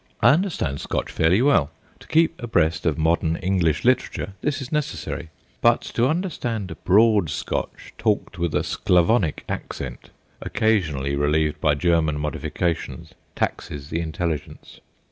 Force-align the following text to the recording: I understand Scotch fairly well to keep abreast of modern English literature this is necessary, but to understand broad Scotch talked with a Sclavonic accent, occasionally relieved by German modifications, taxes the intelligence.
I 0.19 0.29
understand 0.29 0.81
Scotch 0.81 1.11
fairly 1.11 1.43
well 1.43 1.69
to 1.99 2.07
keep 2.07 2.41
abreast 2.41 2.87
of 2.87 2.97
modern 2.97 3.35
English 3.35 3.85
literature 3.85 4.33
this 4.41 4.59
is 4.59 4.71
necessary, 4.71 5.29
but 5.61 5.81
to 5.93 6.07
understand 6.07 6.75
broad 6.83 7.29
Scotch 7.29 7.93
talked 7.99 8.39
with 8.39 8.55
a 8.55 8.63
Sclavonic 8.63 9.43
accent, 9.47 10.09
occasionally 10.41 11.15
relieved 11.15 11.61
by 11.61 11.75
German 11.75 12.19
modifications, 12.19 13.13
taxes 13.35 13.91
the 13.91 14.01
intelligence. 14.01 14.79